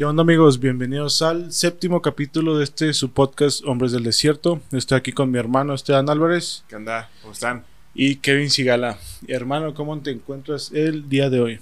[0.00, 0.58] ¿Qué onda amigos?
[0.58, 4.62] Bienvenidos al séptimo capítulo de este su podcast Hombres del Desierto.
[4.72, 6.64] Estoy aquí con mi hermano Esteban Álvarez.
[6.68, 7.10] ¿Qué onda?
[7.20, 7.66] ¿Cómo están?
[7.92, 8.96] Y Kevin Sigala.
[9.28, 11.60] Hermano, ¿cómo te encuentras el día de hoy?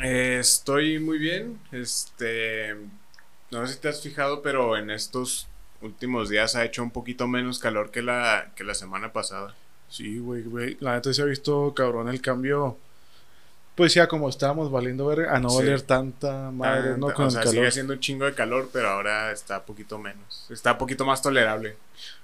[0.00, 1.58] Eh, estoy muy bien.
[1.72, 2.76] Este,
[3.50, 5.48] no sé si te has fijado, pero en estos
[5.82, 9.56] últimos días ha hecho un poquito menos calor que la, que la semana pasada.
[9.88, 10.76] Sí, güey, güey.
[10.78, 12.78] La neta se ha visto cabrón el cambio.
[13.78, 15.56] Pues ya como estábamos valiendo ver a no Sí.
[15.58, 17.14] valer tanta madre, ¿no?
[17.14, 17.48] Con o el calor.
[17.54, 20.46] sigue haciendo un chingo de calor, pero ahora está poquito menos.
[20.50, 21.76] Está un poquito más tolerable.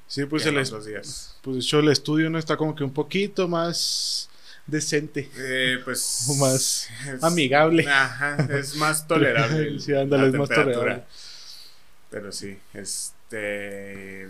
[0.09, 1.37] Sí, pues el días.
[1.43, 4.29] pues de hecho el estudio no está como que un poquito más
[4.67, 5.31] decente.
[5.39, 6.27] Eh, pues.
[6.29, 7.87] O más es- amigable.
[7.89, 9.79] Ajá, es más tolerable.
[9.79, 11.05] Sí, ándale, es más tolerable.
[12.11, 14.29] Pero sí, este.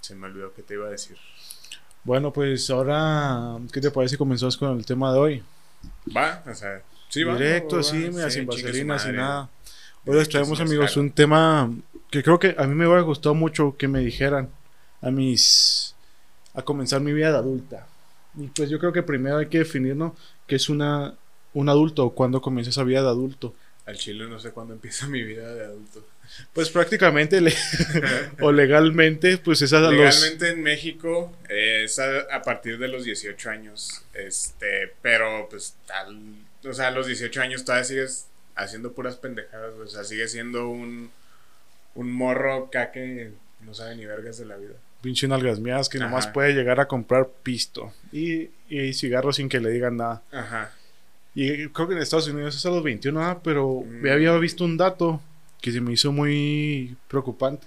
[0.00, 1.16] Se me olvidó que te iba a decir.
[2.04, 5.42] Bueno, pues ahora, ¿qué te parece si comenzamos con el tema de hoy?
[6.14, 7.34] Va, o sea, sí, va.
[7.34, 9.48] Directo, va, mira, sí, sin vaselina, sin nada.
[10.06, 11.70] Hoy les traemos, amigos, un tema
[12.10, 14.50] que creo que a mí me hubiera gustado mucho que me dijeran
[15.00, 15.94] a mis.
[16.54, 17.86] a comenzar mi vida de adulta.
[18.36, 20.14] Y pues yo creo que primero hay que definir, ¿no?
[20.46, 21.14] ¿Qué es una,
[21.52, 23.54] un adulto o cuándo comienza esa vida de adulto?
[23.86, 26.06] Al chile no sé cuándo empieza mi vida de adulto.
[26.52, 27.54] Pues prácticamente le-
[28.40, 29.92] o legalmente, pues es a los.
[29.92, 34.02] Legalmente en México es a, a partir de los 18 años.
[34.14, 36.18] Este, pero pues tal,
[36.64, 38.26] o sea, a los 18 años todavía sigues
[38.56, 41.10] haciendo puras pendejadas, o sea, sigue siendo un
[41.94, 44.74] un morro que no sabe ni vergas de la vida.
[45.02, 49.60] Pinche nalgas mías que nomás puede llegar a comprar pisto y, y cigarros sin que
[49.60, 50.22] le digan nada.
[50.32, 50.72] Ajá.
[51.34, 54.06] Y creo que en Estados Unidos es a los 21, ah, pero Mm.
[54.12, 55.20] había visto un dato
[55.60, 57.66] que se me hizo muy preocupante.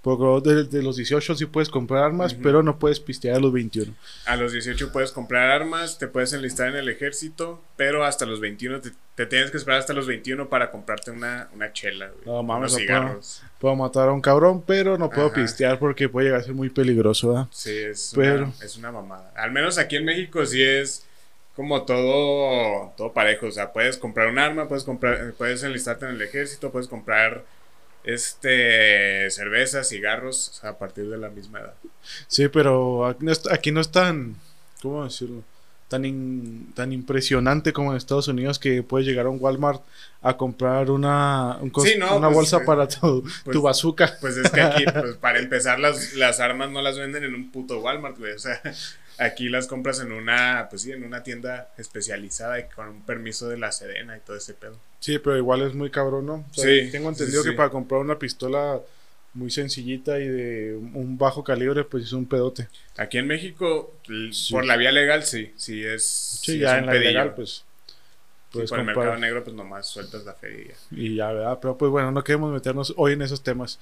[0.00, 2.42] Porque de, de los 18 sí puedes comprar armas, Ujú.
[2.42, 3.94] pero no puedes pistear a los 21.
[4.26, 8.40] A los 18 puedes comprar armas, te puedes enlistar en el ejército, pero hasta los
[8.40, 12.26] 21 te, te tienes que esperar hasta los 21 para comprarte una, una chela, güey,
[12.26, 13.42] No mames, cigarros.
[13.60, 15.36] Puedo matar a un cabrón, pero no puedo Ajá.
[15.36, 17.28] pistear porque puede llegar a ser muy peligroso.
[17.28, 17.46] ¿verdad?
[17.52, 19.32] Sí, es, Pero- una, es una mamada.
[19.36, 21.06] Al menos aquí en México sí es
[21.56, 23.46] como todo, todo parejo.
[23.46, 27.44] O sea, puedes comprar un arma, puedes comprar, puedes enlistarte en el ejército, puedes comprar
[28.04, 31.74] este cervezas, cigarros, o sea, a partir de la misma edad.
[32.28, 34.36] Sí, pero aquí no, es, aquí no es tan,
[34.80, 35.42] ¿cómo decirlo?
[35.88, 39.82] Tan, in- tan impresionante como en Estados Unidos que puedes llegar a un Walmart
[40.22, 43.62] a comprar una, un cos- Sí, no, una pues, bolsa eh, para tu, pues, tu
[43.62, 44.16] bazooka.
[44.20, 47.50] Pues es que aquí, pues para empezar, las, las armas no las venden en un
[47.52, 48.32] puto Walmart, güey.
[48.32, 48.60] O sea,
[49.18, 53.48] aquí las compras en una, pues sí, en una tienda especializada y con un permiso
[53.48, 54.78] de la Sedena y todo ese pedo.
[55.00, 56.34] Sí, pero igual es muy cabrón, ¿no?
[56.50, 57.56] O sea, Sí, Tengo entendido sí, que sí.
[57.56, 58.80] para comprar una pistola
[59.34, 62.68] muy sencillita y de un bajo calibre, pues es un pedote.
[62.98, 63.96] Aquí en México,
[64.32, 64.52] Sí.
[64.52, 66.04] por la vía legal, sí, sí es.
[66.04, 67.10] Sí, sí ya es en un la pedillo.
[67.10, 67.64] ilegal, pues
[68.52, 70.74] Sí, puedes por el mercado negro, pues nomás sueltas la feria.
[70.90, 71.58] y ya, ¿verdad?
[71.62, 73.78] Pero pues bueno, no queremos meternos hoy en esos temas.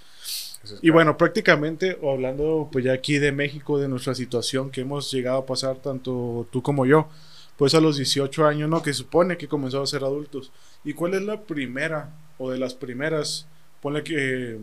[0.62, 4.82] Es Y bueno, prácticamente, o hablando pues ya aquí de México, de nuestra situación que
[4.82, 7.08] hemos llegado a pasar tanto tú como yo,
[7.56, 8.82] pues a los 18 años, ¿no?
[8.82, 10.50] Que supone que comenzamos a ser adultos.
[10.84, 13.46] ¿Y cuál es la primera o de las primeras?
[13.82, 14.58] Ponle que,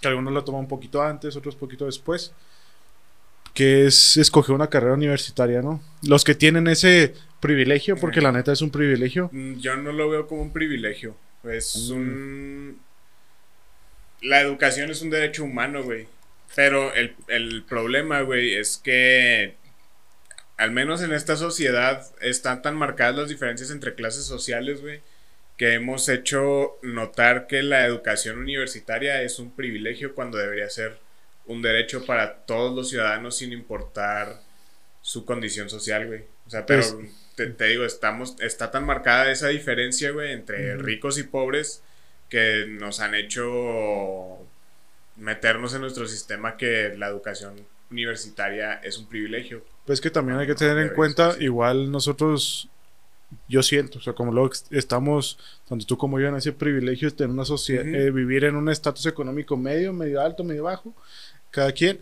[0.00, 2.32] que algunos la toman un poquito antes, otros poquito después,
[3.54, 5.80] que es escoger una carrera universitaria, ¿no?
[6.02, 9.28] Los que tienen ese privilegio, porque la neta es un privilegio.
[9.32, 11.14] Mm, Yo no lo veo como un privilegio.
[11.44, 11.94] Es Mm.
[11.94, 12.78] un.
[14.22, 16.06] La educación es un derecho humano, güey.
[16.54, 19.56] Pero el, el problema, güey, es que.
[20.58, 25.00] Al menos en esta sociedad están tan marcadas las diferencias entre clases sociales, güey.
[25.56, 30.98] Que hemos hecho notar que la educación universitaria es un privilegio cuando debería ser
[31.46, 34.40] un derecho para todos los ciudadanos sin importar
[35.00, 36.24] su condición social, güey.
[36.46, 40.76] O sea, pero Pues- te, te digo, estamos, está tan marcada esa diferencia, güey, entre
[40.76, 41.82] ricos y pobres
[42.32, 44.38] que nos han hecho
[45.16, 47.52] meternos en nuestro sistema que la educación
[47.90, 49.62] universitaria es un privilegio.
[49.84, 52.70] Pues que también hay que tener en cuenta, igual nosotros,
[53.48, 55.38] yo siento, o sea, como luego estamos,
[55.68, 58.14] tanto tú como yo, en ese privilegio de tener una sociedad, Ujú.
[58.14, 60.94] vivir en un estatus económico medio, medio alto, medio bajo,
[61.50, 62.00] cada quien.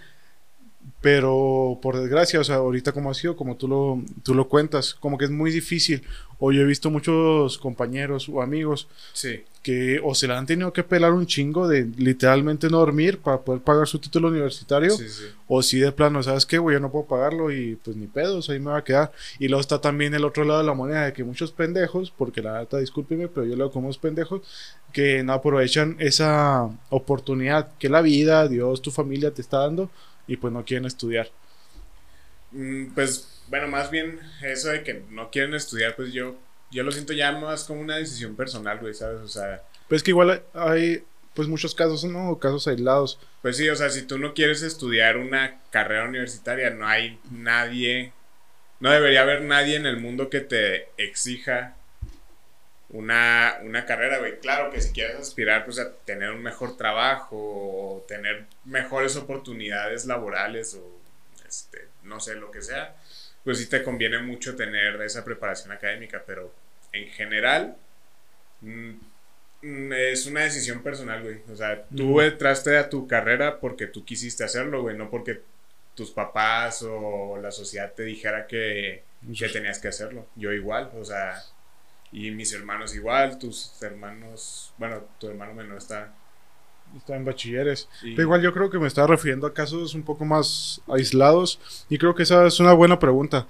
[1.00, 4.94] Pero por desgracia, o sea, ahorita como ha sido, como tú lo, tú lo cuentas,
[4.94, 6.02] como que es muy difícil.
[6.38, 9.43] O yo he visto muchos compañeros o amigos Sí.
[9.62, 13.41] que o se la han tenido que pelar un chingo de literalmente no dormir para
[13.43, 14.91] poder pagar su título universitario.
[14.91, 15.25] Sí, sí.
[15.49, 16.75] O si de plano, ¿sabes qué, güey?
[16.76, 19.12] Yo no puedo pagarlo y pues ni pedos, ahí me va a quedar.
[19.38, 22.41] Y luego está también el otro lado de la moneda de que muchos pendejos, porque
[22.43, 24.41] la neta, discúlpeme, pero yo lo como unos pendejos,
[24.94, 29.91] que no aprovechan esa oportunidad que la vida, Dios, tu familia te está dando
[30.31, 31.29] y pues no quieren estudiar.
[32.53, 36.37] Mm, Pues, bueno, más bien eso de que no quieren estudiar, pues yo,
[36.71, 39.21] yo lo siento ya más como una decisión personal, güey, ¿sabes?
[39.21, 41.03] O sea, Pero es que igual hay,
[41.35, 42.38] pues, muchos casos, ¿no?
[42.38, 43.19] Casos aislados.
[43.43, 48.12] Pues sí, o sea, si tú no quieres estudiar una carrera universitaria, no hay nadie,
[48.79, 51.76] no debería haber nadie en el mundo que te exija
[52.92, 54.38] una, una carrera, güey.
[54.40, 60.06] Claro que si quieres aspirar, pues, a tener un mejor trabajo o tener mejores oportunidades
[60.06, 61.00] laborales o,
[61.48, 62.96] este, no sé, lo que sea,
[63.44, 66.52] pues sí te conviene mucho tener esa preparación académica, pero
[66.92, 67.76] en general
[68.60, 68.90] mm,
[69.62, 71.42] mm, es una decisión personal, güey.
[71.50, 75.42] O sea, tú entraste a tu carrera porque tú quisiste hacerlo, güey, no porque
[75.94, 79.04] tus papás o la sociedad te dijera que,
[79.38, 80.26] que tenías que hacerlo.
[80.34, 81.42] Yo igual, o sea,
[82.12, 86.15] y mis hermanos igual, tus hermanos, bueno, tu hermano menor está
[86.97, 87.89] está en bachilleres.
[88.03, 91.99] Pero igual yo creo que me estaba refiriendo a casos un poco más aislados y
[91.99, 93.47] creo que esa es una buena pregunta.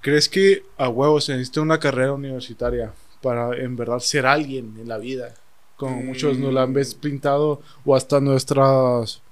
[0.00, 2.92] ¿Crees que a huevos se necesita una carrera universitaria
[3.22, 5.34] para en verdad ser alguien en la vida?
[5.76, 9.22] Como muchos nos la han pintado o hasta nuestras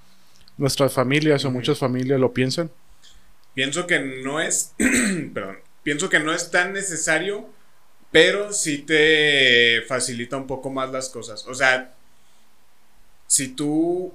[0.57, 2.71] nuestras familias o muchas familias lo piensan.
[3.55, 4.75] Pienso que no es,
[5.35, 7.49] perdón, pienso que no es tan necesario,
[8.11, 11.47] pero sí te facilita un poco más las cosas.
[11.47, 11.95] O sea,
[13.27, 14.13] si tú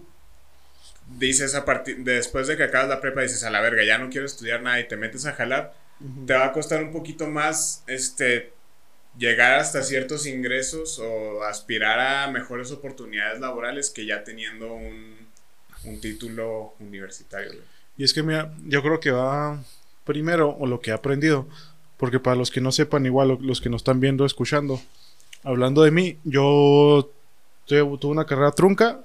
[1.17, 4.09] dices a partir, después de que acabas la prepa, dices a la verga, ya no
[4.09, 5.73] quiero estudiar nada y te metes a jalar,
[6.25, 8.51] te va a costar un poquito más, este,
[9.17, 15.17] llegar hasta ciertos ingresos o aspirar a mejores oportunidades laborales que ya teniendo un,
[15.83, 17.61] un título universitario.
[17.97, 19.63] Y es que mira, yo creo que va
[20.03, 21.47] primero, o lo que he aprendido,
[22.03, 24.81] porque para los que no sepan, igual los que nos están viendo, escuchando,
[25.41, 27.09] hablando de mí, yo
[27.65, 28.99] tuve una carrera trunca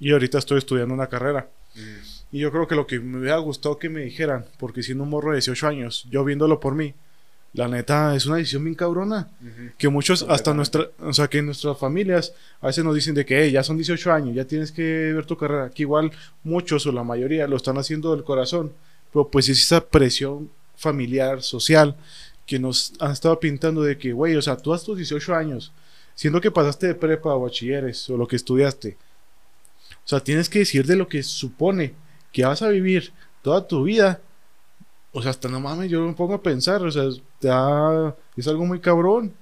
[0.00, 1.48] y ahorita estoy estudiando una carrera.
[1.76, 2.34] Mm.
[2.36, 5.10] Y yo creo que lo que me hubiera gustado que me dijeran, porque siendo un
[5.10, 6.94] morro de 18 años, yo viéndolo por mí,
[7.52, 9.30] la neta es una decisión bien cabrona.
[9.78, 13.52] Que muchos, hasta nuestra, o sea, que nuestras familias a veces nos dicen de que
[13.52, 15.70] ya son 18 años, ya tienes que ver tu carrera.
[15.70, 16.10] Que igual
[16.42, 18.72] muchos o la mayoría lo están haciendo del corazón,
[19.12, 20.50] pero pues es esa presión
[20.82, 21.96] familiar, social,
[22.46, 25.72] que nos han estado pintando de que, güey, o sea, tú has tus 18 años,
[26.14, 28.96] siendo que pasaste de prepa o bachilleres o lo que estudiaste.
[30.04, 31.94] O sea, tienes que decir de lo que supone
[32.32, 33.12] que vas a vivir
[33.42, 34.20] toda tu vida.
[35.12, 37.04] O sea, hasta no mames, yo me pongo a pensar, o sea,
[37.40, 39.32] ya es algo muy cabrón.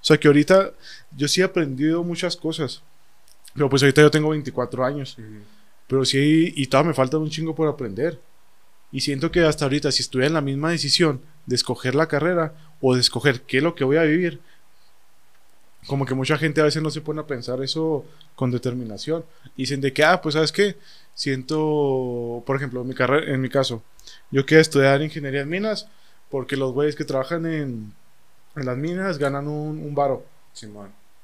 [0.00, 0.72] O sea, que ahorita
[1.16, 2.82] yo sí he aprendido muchas cosas.
[3.54, 5.16] Pero pues ahorita yo tengo 24 años.
[5.86, 8.20] Pero sí, y todavía me falta un chingo por aprender.
[8.92, 12.54] Y siento que hasta ahorita, si estuviera en la misma decisión de escoger la carrera
[12.80, 14.40] o de escoger qué es lo que voy a vivir,
[15.86, 18.04] como que mucha gente a veces no se pone a pensar eso
[18.34, 19.24] con determinación.
[19.56, 20.76] Dicen de que, ah, pues sabes qué,
[21.14, 23.82] siento, por ejemplo, mi, carrera, en mi caso,
[24.30, 25.88] yo quiero estudiar ingeniería en minas
[26.30, 27.92] porque los güeyes que trabajan en,
[28.56, 30.24] en las minas ganan un, un varo.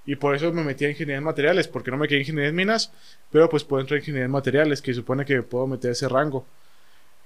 [0.04, 2.50] Y por eso me metí a ingeniería en materiales, porque no me quedé en ingeniería
[2.50, 2.92] en minas,
[3.30, 6.46] pero pues puedo entrar en ingeniería en materiales, que supone que puedo meter ese rango.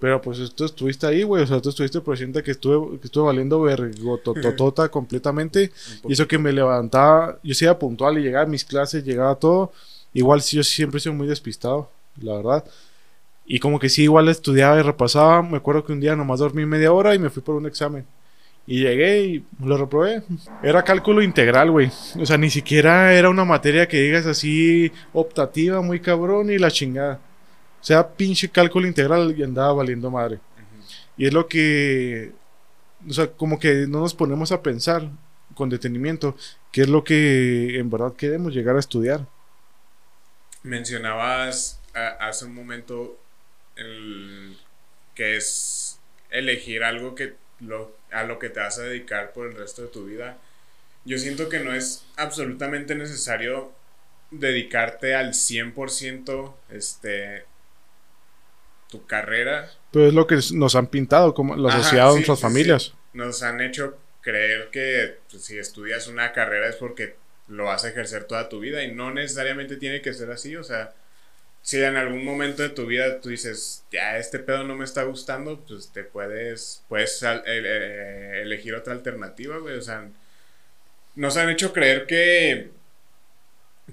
[0.00, 1.43] Pero pues tú estuviste ahí, güey.
[1.43, 5.70] O sea, tú estuviste presente que estuve, que estuve valiendo vergototota completamente.
[6.08, 9.35] Y eso que me levantaba, yo sí era puntual y llegaba a mis clases, llegaba
[9.35, 9.73] todo.
[10.14, 12.64] Igual sí, yo siempre he sido muy despistado, la verdad.
[13.47, 15.43] Y como que sí, igual estudiaba y repasaba.
[15.43, 18.06] Me acuerdo que un día nomás dormí media hora y me fui por un examen.
[18.67, 20.23] Y llegué y lo reprobé.
[20.62, 21.91] Era cálculo integral, güey.
[22.19, 26.70] O sea, ni siquiera era una materia que digas así optativa, muy cabrón y la
[26.70, 27.20] chingada.
[27.81, 30.39] O sea, pinche cálculo integral y andaba valiendo madre.
[31.17, 32.32] Y es lo que,
[33.08, 35.10] o sea, como que no nos ponemos a pensar
[35.55, 36.37] con detenimiento
[36.72, 39.27] qué es lo que en verdad queremos llegar a estudiar.
[40.63, 41.81] Mencionabas
[42.20, 43.19] hace un momento
[43.77, 44.56] el,
[45.15, 45.99] que es
[46.31, 49.89] elegir algo que lo, a lo que te vas a dedicar por el resto de
[49.89, 50.39] tu vida.
[51.05, 53.72] Yo siento que no es absolutamente necesario
[54.31, 57.44] dedicarte al 100% este,
[58.91, 59.70] tu carrera.
[59.93, 62.93] Pero es lo que nos han pintado, como la sociedad nuestras familias.
[63.13, 67.17] Nos han hecho creer que pues, si estudias una carrera es porque
[67.49, 70.63] lo vas a ejercer toda tu vida y no necesariamente tiene que ser así, o
[70.63, 70.93] sea,
[71.63, 75.03] si en algún momento de tu vida tú dices, ya este pedo no me está
[75.03, 80.09] gustando, pues te puedes, puedes eh, elegir otra alternativa, güey, o sea,
[81.17, 82.70] nos han hecho creer que,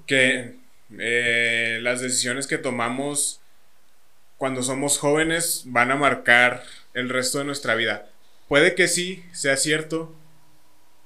[0.06, 0.54] que
[0.98, 3.42] eh, las decisiones que tomamos
[4.38, 6.64] cuando somos jóvenes van a marcar
[6.94, 8.10] el resto de nuestra vida.
[8.48, 10.16] Puede que sí, sea cierto,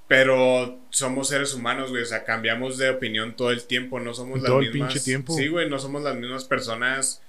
[0.08, 4.42] pero somos seres humanos, güey, o sea, cambiamos de opinión todo el tiempo, no somos
[4.42, 4.76] las todo mismas.
[4.76, 5.34] El pinche tiempo.
[5.34, 7.22] Sí, güey, no somos las mismas personas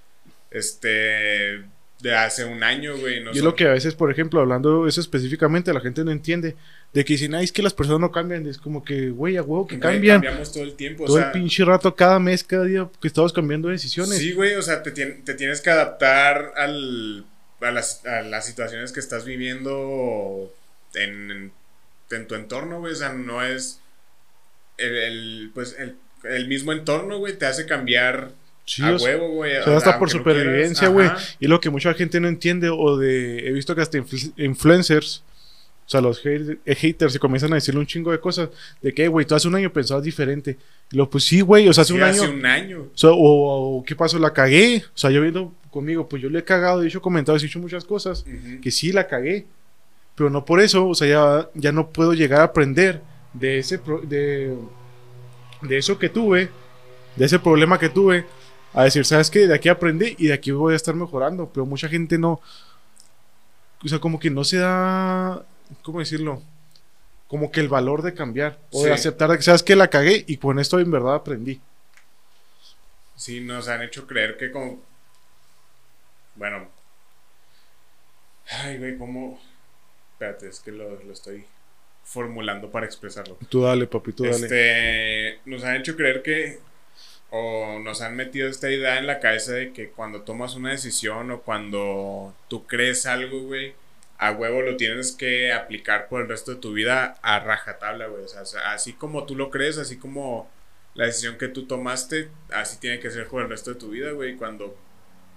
[0.50, 1.64] este
[2.02, 3.22] de hace un año, güey.
[3.22, 6.10] No y es lo que a veces, por ejemplo, hablando eso específicamente, la gente no
[6.10, 6.56] entiende.
[6.92, 8.46] De que dicen, ay, es que las personas no cambian.
[8.46, 10.20] Es como que, güey, a huevo que Güey, cambian.
[10.20, 11.04] Cambiamos todo el tiempo.
[11.06, 14.18] Todo o sea, el pinche rato, cada mes, cada día, que estamos cambiando decisiones.
[14.18, 17.24] Sí, güey, o sea, te, tien- te tienes que adaptar al,
[17.60, 20.52] a, las, a las situaciones que estás viviendo
[20.94, 21.52] en, en,
[22.10, 22.92] en tu entorno, güey.
[22.92, 23.80] O sea, no es
[24.76, 28.32] el, el, pues, el, el mismo entorno, güey, te hace cambiar
[28.64, 29.56] Sí, a huevo, güey.
[29.56, 31.10] O sea, hasta por supervivencia, güey.
[31.40, 33.48] Y lo que mucha gente no entiende, o de.
[33.48, 35.24] He visto que hasta influ- influencers,
[35.84, 38.50] o sea, los eh, haters, se comienzan a decirle un chingo de cosas.
[38.80, 40.56] De que, güey, tú hace un año pensabas diferente.
[40.92, 42.32] Y lo, pues sí, güey, o sea, hace Sí, un hace año.
[42.34, 42.80] un año.
[42.94, 44.18] O, sea, o, o, ¿qué pasó?
[44.20, 44.84] La cagué.
[44.94, 47.58] O sea, yo viendo conmigo, pues yo le he cagado, he hecho comentarios, he hecho
[47.58, 48.24] muchas cosas.
[48.62, 49.46] Que sí, la cagué.
[50.14, 53.00] Pero no por eso, o sea, ya, ya no puedo llegar a aprender
[53.32, 53.78] de ese.
[53.78, 54.54] pro- de,
[55.62, 56.48] de eso que tuve,
[57.16, 58.24] de ese problema que tuve,
[58.74, 59.46] a decir, ¿sabes qué?
[59.46, 61.50] De aquí aprendí y de aquí voy a estar mejorando.
[61.52, 62.40] Pero mucha gente no.
[63.84, 65.44] O sea, como que no se da.
[65.82, 66.42] ¿Cómo decirlo?
[67.28, 68.58] Como que el valor de cambiar.
[68.70, 71.60] O de aceptar de que, ¿sabes que La cagué y con esto en verdad aprendí.
[73.16, 74.80] Sí, nos han hecho creer que como...
[76.34, 76.68] Bueno.
[78.50, 79.40] Ay, güey, ¿cómo...?
[80.14, 81.44] Espérate, es que lo, lo estoy
[82.04, 83.38] formulando para expresarlo.
[83.48, 84.36] Tú dale, papi, tú dale.
[84.36, 86.58] Este, nos han hecho creer que,
[87.34, 91.30] o nos han metido esta idea en la cabeza de que cuando tomas una decisión
[91.30, 93.74] o cuando tú crees algo, güey,
[94.18, 98.24] a huevo lo tienes que aplicar por el resto de tu vida a rajatabla, güey.
[98.24, 100.50] O sea, así como tú lo crees, así como
[100.94, 104.10] la decisión que tú tomaste, así tiene que ser por el resto de tu vida,
[104.10, 104.36] güey.
[104.36, 104.76] Cuando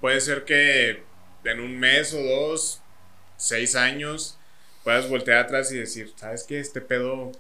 [0.02, 1.02] puede ser que
[1.46, 2.82] en un mes o dos,
[3.38, 4.38] seis años,
[4.84, 6.60] puedas voltear atrás y decir, ¿sabes qué?
[6.60, 7.32] Este pedo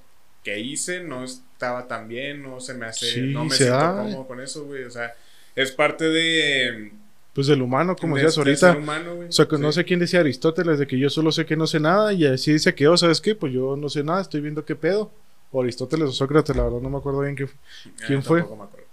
[0.45, 3.97] que hice no estaba tan bien, no se me hace, Sí, no me siento da.
[4.03, 4.83] cómodo con eso, güey.
[4.85, 5.13] O sea,
[5.55, 6.91] es parte de.
[7.33, 8.77] Pues del humano, como de- decías del ahorita.
[8.77, 9.27] humano, güey.
[9.27, 11.67] O sea, que no sé quién decía Aristóteles, de que yo solo sé que no
[11.67, 13.35] sé nada, y así dice que, oh, ¿sabes qué?
[13.35, 15.11] Pues yo no sé nada, estoy viendo qué pedo.
[15.51, 17.43] O Aristóteles o Sócrates, la verdad no me acuerdo bien qué.
[17.45, 18.39] Ah, ¿quién fue?
[18.39, 18.85] tampoco me acuerdo.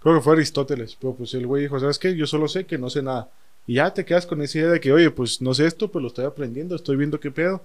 [0.00, 2.14] Creo que fue Aristóteles, pero pues el güey dijo, ¿sabes qué?
[2.16, 3.28] Yo solo sé que no sé nada.
[3.66, 6.02] Y ya te quedas con esa idea de que, oye, pues no sé esto, pues
[6.02, 7.64] lo estoy aprendiendo, estoy viendo qué pedo.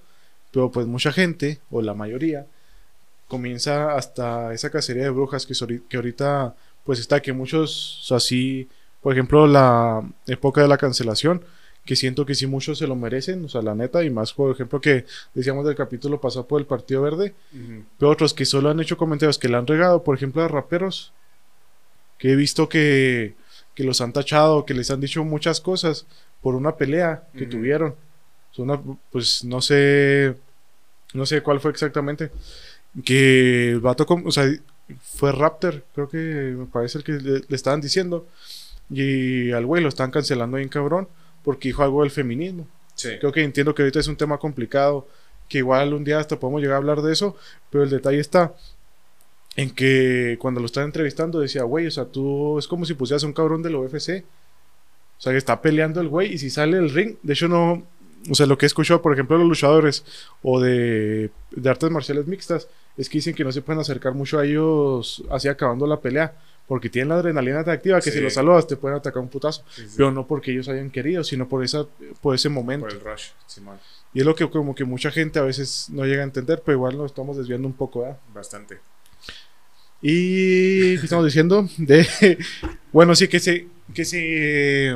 [0.51, 2.45] Pero pues mucha gente, o la mayoría,
[3.27, 5.53] comienza hasta esa cacería de brujas que,
[5.89, 8.69] que ahorita, pues está que muchos, así,
[9.01, 11.43] por ejemplo, la época de la cancelación,
[11.85, 14.51] que siento que sí muchos se lo merecen, o sea, la neta, y más, por
[14.51, 17.33] ejemplo, que decíamos del capítulo pasado por el Partido Verde,
[17.97, 21.13] pero otros que solo han hecho comentarios que le han regado, por ejemplo, a raperos,
[22.17, 23.35] que he visto que,
[23.75, 26.05] que los han tachado, que les han dicho muchas cosas
[26.41, 27.95] por una pelea que tuvieron.
[28.57, 28.81] Una-
[29.11, 30.35] pues no sé,
[31.13, 32.31] no sé cuál fue exactamente.
[33.03, 34.49] Que el vato, o sea,
[35.01, 38.27] fue Raptor, creo que me parece el que le, le estaban diciendo.
[38.89, 41.07] Y al güey lo están cancelando bien cabrón
[41.43, 42.67] porque dijo algo del feminismo.
[42.95, 43.09] Sí.
[43.19, 45.07] Creo que entiendo que ahorita es un tema complicado,
[45.47, 47.35] que igual un día hasta podemos llegar a hablar de eso,
[47.69, 48.53] pero el detalle está
[49.55, 53.23] en que cuando lo están entrevistando decía, güey, o sea, tú es como si pusieras
[53.23, 54.23] a un cabrón del UFC.
[55.17, 57.83] O sea, que está peleando el güey y si sale el ring, de hecho no,
[58.29, 60.03] o sea, lo que he escuchado, por ejemplo, de los luchadores
[60.41, 62.67] o de, de artes marciales mixtas,
[62.97, 66.33] es que dicen que no se pueden acercar mucho a ellos así acabando la pelea,
[66.67, 68.17] porque tienen la adrenalina tan activa que Sí.
[68.17, 69.93] si los saludas te pueden atacar un putazo, Sí, sí.
[69.97, 71.85] pero no porque ellos hayan querido, sino por, esa,
[72.21, 72.85] por ese momento.
[72.87, 73.77] Por el rush, Simón.
[74.13, 76.75] Y es lo que como que mucha gente a veces no llega a entender, pero
[76.77, 78.17] igual nos estamos desviando un poco, ¿verdad?
[78.33, 78.79] Bastante.
[80.01, 81.67] Y ¿qué estamos diciendo?
[81.77, 82.05] De
[82.91, 84.95] bueno, sí que se que se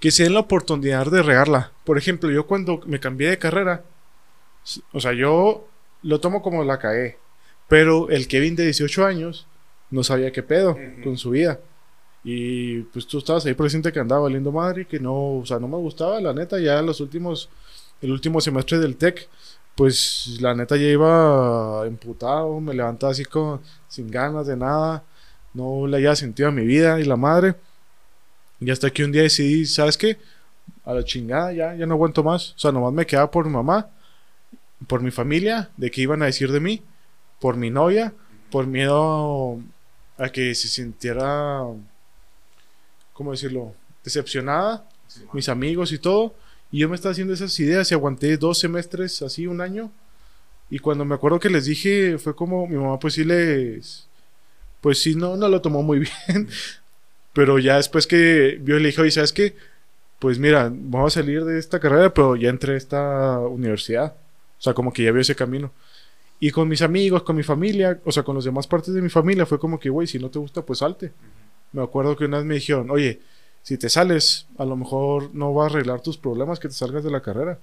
[0.00, 1.72] que se den la oportunidad de regarla.
[1.84, 3.82] Por ejemplo, yo cuando me cambié de carrera,
[4.92, 5.66] o sea, yo
[6.02, 7.18] lo tomo como la cagué,
[7.68, 9.46] pero el Kevin de 18 años
[9.90, 11.60] no sabía qué pedo con su vida.
[12.24, 15.68] Y pues tú estabas ahí presente que andaba valiendo madre, que no, o sea, no
[15.68, 17.48] me gustaba, la neta, ya los últimos,
[18.02, 19.28] el último semestre del TEC,
[19.76, 25.04] pues la neta ya iba emputado, me levantaba así como sin ganas de nada,
[25.54, 27.54] no le había sentido a mi vida y la madre.
[28.60, 30.18] Y hasta que un día decidí, ¿sabes qué?
[30.84, 32.52] A la chingada, ya, ya no aguanto más.
[32.52, 33.88] O sea, nomás me quedaba por mi mamá,
[34.86, 36.82] por mi familia, de qué iban a decir de mí,
[37.40, 38.12] por mi novia,
[38.50, 39.58] por miedo
[40.18, 41.62] a que se sintiera,
[43.12, 43.74] ¿cómo decirlo?
[44.04, 44.88] Decepcionada,
[45.32, 46.34] mis amigos y todo.
[46.72, 49.90] Y yo me estaba haciendo esas ideas y aguanté dos semestres, así un año.
[50.70, 54.08] Y cuando me acuerdo que les dije, fue como mi mamá, pues sí les.
[54.80, 56.48] Pues sí, no, no lo tomó muy bien.
[57.36, 59.54] Pero ya después que vio, le dije, oye, ¿sabes qué?
[60.18, 64.14] Pues mira, vamos a salir de esta carrera, pero ya entré a esta universidad.
[64.58, 65.70] O sea, como que ya vio ese camino.
[66.40, 69.10] Y con mis amigos, con mi familia, o sea, con las demás partes de mi
[69.10, 71.12] familia, fue como que, güey, si no te gusta, pues salte.
[71.72, 73.20] Me acuerdo que una vez me dijeron, oye,
[73.62, 77.04] si te sales, a lo mejor no va a arreglar tus problemas que te salgas
[77.04, 77.58] de la carrera.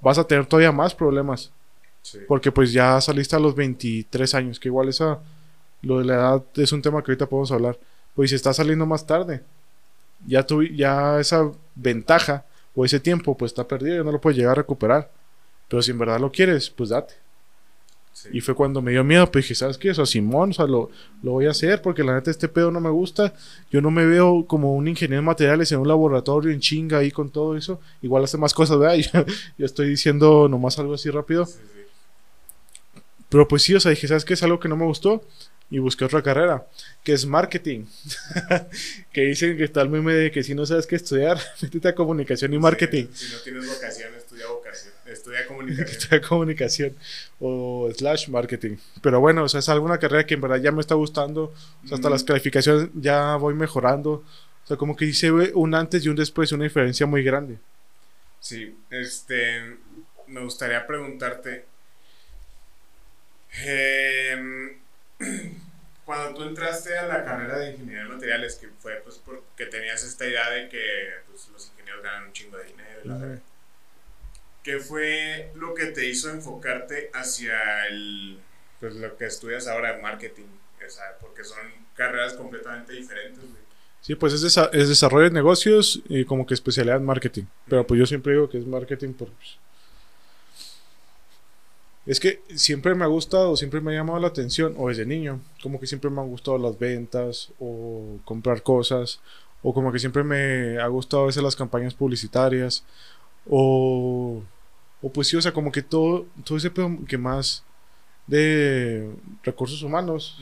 [0.00, 1.52] Vas a tener todavía más problemas.
[2.26, 5.20] Porque pues ya saliste a los 23 años, que igual esa,
[5.82, 7.78] lo de la edad es un tema que ahorita podemos hablar.
[8.18, 9.44] Pues si estás saliendo más tarde,
[10.26, 12.44] ya, tu, ya esa ventaja
[12.74, 15.08] o ese tiempo pues está perdido, ya no lo puedes llegar a recuperar.
[15.68, 17.14] Pero si en verdad lo quieres, pues date.
[18.32, 19.92] Y fue cuando me dio miedo, pues dije, ¿sabes qué?
[19.92, 20.90] O sea, Simón, o sea, lo,
[21.22, 23.34] lo, voy a hacer porque la neta este pedo no me gusta.
[23.70, 27.12] Yo no me veo como un ingeniero de materiales en un laboratorio en chinga ahí
[27.12, 27.80] con todo eso.
[28.02, 28.96] Igual hace más cosas, ¿verdad?
[29.12, 29.24] Yo,
[29.58, 31.46] yo estoy diciendo nomás algo así rápido.
[33.28, 34.34] Pero pues sí, o sea, dije, ¿sabes qué?
[34.34, 35.22] Es algo que no me gustó
[35.70, 36.66] y busqué otra carrera,
[37.04, 37.84] que es marketing.
[39.12, 41.94] que dicen que está el meme de que si no sabes qué estudiar, métete a
[41.94, 43.06] comunicación y marketing.
[43.12, 45.88] si no tienes vocación, estudia vocación, estudia comunicación.
[45.98, 46.96] estudia comunicación
[47.40, 48.76] o slash marketing.
[49.02, 51.52] Pero bueno, o sea, es alguna carrera que en verdad ya me está gustando.
[51.84, 54.24] O sea, hasta las calificaciones ya voy mejorando.
[54.64, 57.58] O sea, como que dice un antes y un después, una diferencia muy grande.
[58.40, 59.76] Sí, este,
[60.28, 61.64] me gustaría preguntarte,
[63.64, 64.78] eh,
[66.04, 70.02] cuando tú entraste a la carrera de ingeniería de materiales, que fue pues porque tenías
[70.04, 70.82] esta idea de que
[71.28, 73.40] pues, los ingenieros ganan un chingo de dinero,
[74.62, 78.38] ¿qué fue lo que te hizo enfocarte hacia el,
[78.80, 80.46] pues, lo que estudias ahora en marketing?
[80.86, 81.58] O sea, porque son
[81.94, 83.44] carreras completamente diferentes,
[84.00, 87.44] Sí, pues es, es, desarrollo de negocios y como que especialidad en marketing.
[87.68, 89.58] Pero pues yo siempre digo que es marketing por, pues,
[92.08, 95.42] es que siempre me ha gustado, siempre me ha llamado la atención, o desde niño,
[95.62, 99.20] como que siempre me han gustado las ventas, o comprar cosas,
[99.62, 102.82] o como que siempre me ha gustado a veces las campañas publicitarias,
[103.46, 104.42] o,
[105.02, 107.62] o pues sí, o sea, como que todo, todo ese pedo que más
[108.26, 109.10] de
[109.42, 110.38] recursos humanos,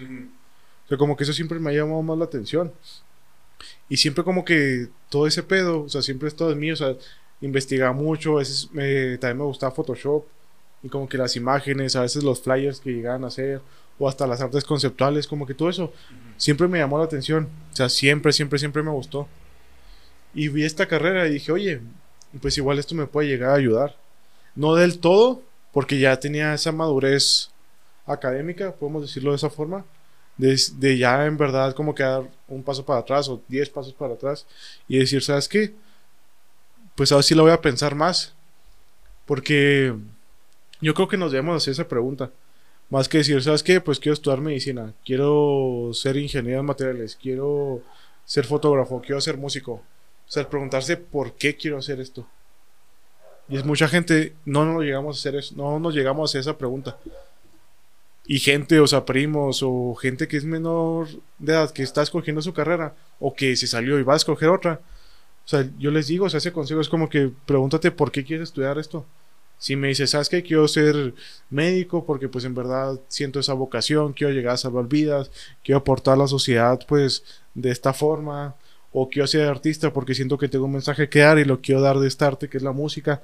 [0.87, 2.73] o sea, como que eso siempre me ha llamado más la atención.
[3.89, 6.97] Y siempre como que todo ese pedo, o sea, siempre es todo mío, o sea,
[7.41, 10.25] investigaba mucho, a veces me, también me gustaba Photoshop
[10.87, 13.61] y como que las imágenes, a veces los flyers que llegaban a hacer,
[13.99, 15.93] o hasta las artes conceptuales, como que todo eso,
[16.37, 17.49] siempre me llamó la atención.
[17.73, 19.27] O sea, siempre, siempre, siempre me gustó.
[20.33, 21.81] Y vi esta carrera y dije, oye,
[22.41, 23.97] pues igual esto me puede llegar a ayudar.
[24.55, 27.51] No del todo, porque ya tenía esa madurez
[28.07, 29.85] académica, podemos decirlo de esa forma,
[30.37, 33.93] de, de, ya en verdad como que dar un paso para atrás o diez pasos
[33.93, 34.47] para atrás
[34.87, 35.75] y decir, ¿sabes qué?
[36.95, 38.35] Pues ahora sí lo voy a pensar más,
[39.25, 39.93] porque
[40.81, 42.31] yo creo que nos debemos hacer esa pregunta.
[42.89, 43.81] Más que decir, ¿sabes qué?
[43.81, 47.83] Pues quiero estudiar medicina, quiero ser ingeniero en materiales, quiero
[48.25, 49.73] ser fotógrafo, quiero ser músico.
[49.73, 52.27] O sea, preguntarse por qué quiero hacer esto.
[53.49, 56.41] Y es mucha gente, no nos llegamos a hacer eso, no nos llegamos a hacer
[56.41, 56.99] esa pregunta.
[58.27, 61.09] Y gente, o sea, primos, o gente que es menor
[61.39, 64.49] de edad, que está escogiendo su carrera, o que se salió y va a escoger
[64.49, 64.81] otra.
[65.45, 68.25] O sea, yo les digo, o sea, ese consejo es como que pregúntate por qué
[68.25, 69.07] quieres estudiar esto.
[69.59, 70.43] Si me dices, ¿sabes qué?
[70.43, 71.15] Quiero ser
[71.51, 75.31] médico porque pues en verdad siento esa vocación, quiero llegar a salvar vidas,
[75.65, 78.55] quiero aportar a la sociedad pues de esta forma,
[78.99, 81.83] o quiero ser artista porque siento que tengo un mensaje que dar y lo quiero
[81.83, 83.23] dar de este arte que es la música.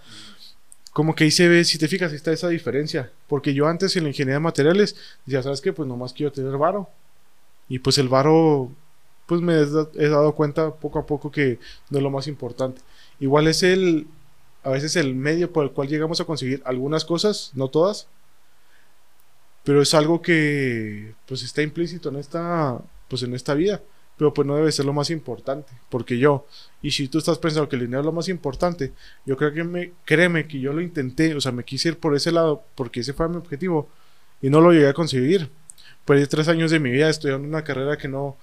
[0.93, 3.11] Como que ahí se ve, si te fijas, está esa diferencia.
[3.27, 5.73] Porque yo antes en la ingeniería de materiales decía, ¿sabes qué?
[5.73, 6.91] Pues nomás quiero tener varo.
[7.71, 8.71] Y pues el varo,
[9.25, 12.83] pues me he dado cuenta poco a poco que no es lo más importante.
[13.19, 14.07] Igual es el,
[14.63, 18.09] a veces el medio por el cual llegamos a conseguir algunas cosas, no todas,
[19.65, 23.83] pero es algo que pues está implícito en esta pues en esta vida,
[24.17, 26.47] pero pues no debe ser lo más importante, porque yo
[26.81, 28.93] y si tú estás pensando que el dinero es lo más importante,
[29.27, 32.15] yo creo que me créeme que yo lo intenté, o sea, me quise ir por
[32.17, 33.89] ese lado porque ese fue mi objetivo
[34.41, 35.51] y no lo llegué a conseguir.
[36.05, 38.37] Perdí tres años de mi vida estudiando una carrera que no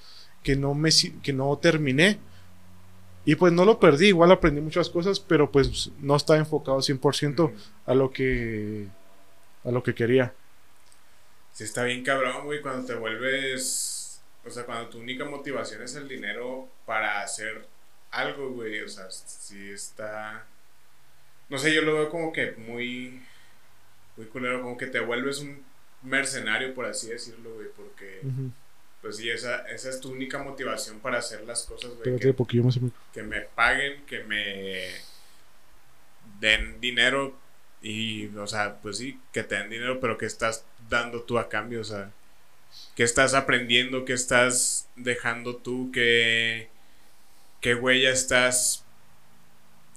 [0.43, 0.89] que no me
[1.21, 2.19] que no terminé
[3.25, 7.53] y pues no lo perdí, igual aprendí muchas cosas, pero pues no estaba enfocado 100%
[7.85, 8.87] a lo que
[9.63, 10.33] a lo que quería.
[11.53, 15.95] Sí, está bien cabrón, güey, cuando te vuelves, o sea, cuando tu única motivación es
[15.95, 17.67] el dinero para hacer
[18.11, 20.45] algo, güey, o sea, sí está
[21.49, 23.21] no sé, yo lo veo como que muy
[24.15, 25.63] muy culero, como que te vuelves un
[26.03, 28.21] mercenario por así decirlo, güey, porque
[29.01, 32.03] pues sí, esa, esa es tu única motivación para hacer las cosas, güey.
[32.19, 32.33] Que,
[33.13, 34.87] que me paguen, que me
[36.39, 37.37] den dinero
[37.81, 41.47] y, o sea, pues sí, que te den dinero, pero que estás dando tú a
[41.47, 42.11] cambio, o sea,
[42.95, 46.69] que estás aprendiendo, que estás dejando tú, que,
[47.61, 48.83] qué huella estás,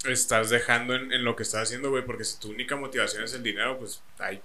[0.04, 3.34] estás dejando en, en lo que estás haciendo, güey, porque si tu única motivación es
[3.34, 4.40] el dinero, pues, ay,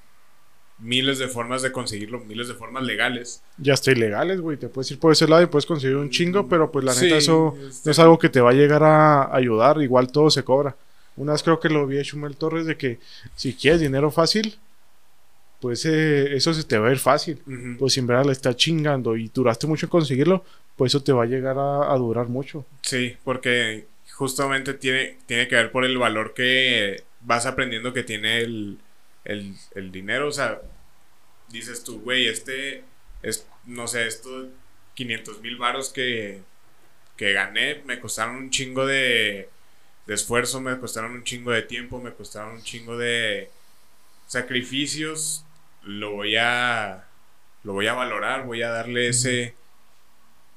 [0.80, 3.42] miles de formas de conseguirlo, miles de formas legales.
[3.58, 4.58] Ya está ilegales, güey.
[4.58, 7.18] Te puedes ir por ese lado y puedes conseguir un chingo, pero pues la neta
[7.18, 9.82] eso no es algo que te va a llegar a ayudar.
[9.82, 10.76] Igual todo se cobra.
[11.16, 13.00] Una vez creo que lo vi a Chumel Torres de que
[13.36, 14.56] si quieres dinero fácil,
[15.60, 17.42] pues eh, eso se te va a ir fácil.
[17.80, 21.12] Pues si en verdad le está chingando y duraste mucho en conseguirlo, pues eso te
[21.12, 22.66] va a llegar a, durar mucho.
[22.84, 28.40] Sí, porque justamente tiene, tiene que ver por el valor que vas aprendiendo que tiene
[28.40, 28.78] el,
[29.28, 30.28] el, dinero.
[30.28, 30.62] O sea,
[31.50, 32.84] dices tú, güey, este
[33.22, 34.48] es, no sé, estos
[34.96, 36.42] 500 mil varos que,
[37.16, 39.50] que gané me costaron un chingo de
[40.08, 43.52] de esfuerzo, me costaron un chingo de tiempo, me costaron un chingo de
[44.26, 45.44] sacrificios,
[45.84, 47.06] lo voy a
[47.64, 49.54] lo voy a valorar, voy a darle ese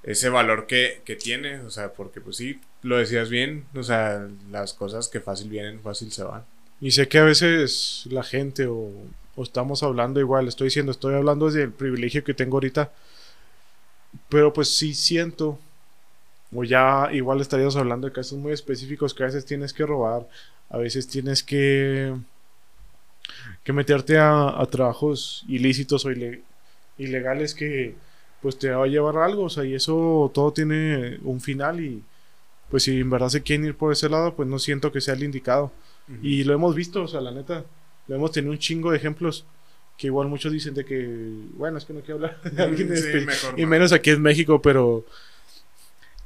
[0.04, 4.28] ese valor que, que tiene, o sea, porque pues sí, lo decías bien, o sea,
[4.50, 6.44] las cosas que fácil vienen, fácil se van.
[6.80, 8.90] Y sé que a veces la gente o,
[9.36, 12.92] estamos hablando igual, estoy diciendo, estoy hablando desde el privilegio que tengo ahorita,
[14.28, 15.58] pero pues sí siento
[16.54, 20.28] o ya igual estaríamos hablando de casos muy específicos que a veces tienes que robar,
[20.68, 22.14] a veces tienes que,
[23.62, 26.10] que meterte a, trabajos ilícitos o
[26.98, 27.94] ilegales que
[28.42, 32.02] pues te va a llevar algo, o sea, y eso todo tiene un final y
[32.70, 35.14] pues si en verdad se quieren ir por ese lado, pues no siento que sea
[35.14, 35.72] el indicado.
[36.22, 37.64] Y lo hemos visto, o sea, la neta,
[38.08, 39.44] lo hemos tenido un chingo de ejemplos
[39.96, 41.06] que igual muchos dicen de que,
[41.56, 42.92] bueno, es que no quiero hablar de alguien
[43.56, 45.04] y menos aquí en México, pero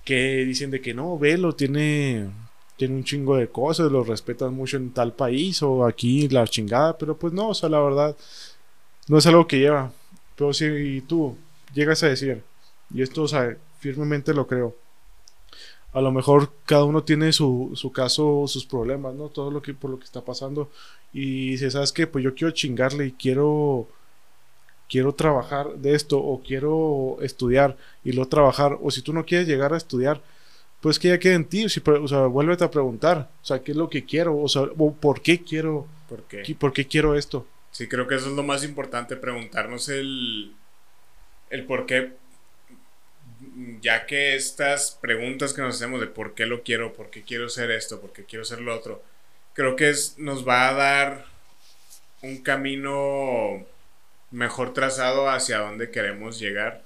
[0.05, 2.31] que dicen de que no, Velo tiene,
[2.77, 6.97] tiene un chingo de cosas, lo respetan mucho en tal país o aquí la chingada,
[6.97, 8.17] pero pues no, o sea, la verdad,
[9.09, 9.93] no es algo que lleva.
[10.37, 11.37] Pero si tú
[11.75, 12.43] llegas a decir,
[12.93, 14.77] y esto, o sea, firmemente lo creo,
[15.95, 19.29] a lo mejor cada uno tiene su, su caso, sus problemas, ¿no?
[19.29, 20.71] Todo lo que por lo que está pasando.
[21.13, 22.07] Y dice, ¿sabes qué?
[22.07, 23.89] Pues yo quiero chingarle y quiero
[24.89, 29.49] quiero trabajar de esto o quiero estudiar y lo trabajar o si tú no quieres
[29.49, 30.21] llegar a estudiar
[30.81, 33.71] pues que ya quede en ti, si, o sea, vuélvete a preguntar, o sea, ¿qué
[33.71, 34.37] es lo que quiero?
[34.37, 35.87] O sea, ¿por qué quiero?
[36.11, 36.55] ¿Por qué?
[36.59, 37.47] ¿Por qué quiero esto?
[37.71, 40.53] Sí, creo que eso es lo más importante, preguntarnos el,
[41.49, 42.13] el por qué,
[43.81, 47.49] ya que estas preguntas que nos hacemos de por qué lo quiero, por qué quiero
[47.49, 49.03] ser esto, por qué quiero ser lo otro,
[49.55, 51.27] creo que es, nos va a dar
[52.23, 53.65] un camino
[54.31, 56.83] mejor trazado hacia dónde queremos llegar.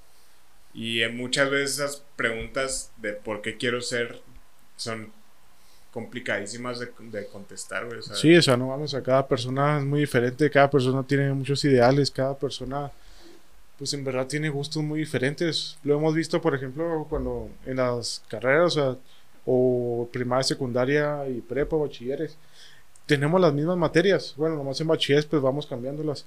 [0.74, 4.20] Y muchas veces esas preguntas de por qué quiero ser
[4.76, 5.12] son
[5.90, 8.00] complicadísimas de, contestar, güey.
[8.14, 11.64] Sí, o sea, no vamos a cada persona es muy diferente, cada persona tiene muchos
[11.64, 12.92] ideales, cada persona,
[13.78, 15.78] pues en verdad tiene gustos muy diferentes.
[15.84, 18.96] Lo hemos visto, por ejemplo, cuando en las carreras, o, sea,
[19.46, 22.36] o primaria, secundaria y prepa, bachilleres,
[23.06, 24.34] tenemos las mismas materias.
[24.36, 26.26] Bueno, nomás en bachilleres, pues vamos cambiándolas.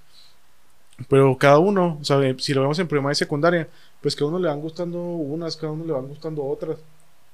[1.10, 3.68] Pero cada uno, o sea, si lo vemos en primaria y secundaria,
[4.02, 6.80] pues cada uno le van gustando unas, cada uno le van gustando otras.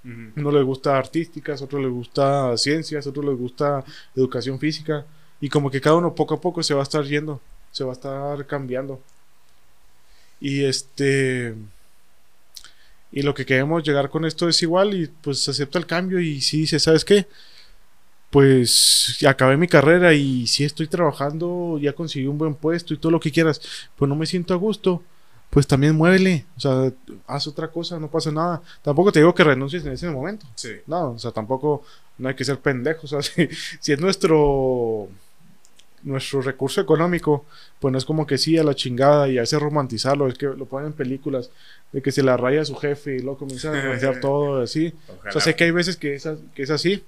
[0.03, 3.83] Uno le gusta artísticas, otro le gusta ciencias, otro le gusta
[4.15, 5.05] educación física.
[5.41, 7.91] Y como que cada uno poco a poco se va a estar yendo, se va
[7.91, 9.01] a estar cambiando.
[10.39, 11.55] Y este.
[13.11, 16.41] Y lo que queremos llegar con esto es igual y pues acepta el cambio y
[16.41, 17.27] si dice, ¿sabes qué?
[18.29, 23.11] pues acabé mi carrera y si estoy trabajando, ya conseguí un buen puesto y todo
[23.11, 23.61] lo que quieras,
[23.95, 25.01] pues no me siento a gusto,
[25.49, 26.91] pues también muévele, o sea,
[27.25, 28.61] haz otra cosa, no pasa nada.
[28.81, 30.45] Tampoco te digo que renuncies en ese momento.
[30.55, 30.71] Sí.
[30.87, 31.83] No, o sea, tampoco
[32.17, 33.33] no hay que ser pendejos, o sea,
[33.79, 35.07] si, es nuestro
[36.07, 37.45] nuestro recurso económico,
[37.79, 40.45] pues no es como que sí a la chingada y a ese romantizarlo, es que
[40.47, 41.51] lo ponen en películas
[41.91, 44.93] de que se la raya a su jefe y luego comienza a hacer todo así.
[45.27, 47.03] O sea, sé que hay veces que es, que es así,